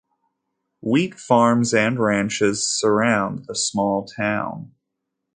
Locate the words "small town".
3.53-4.71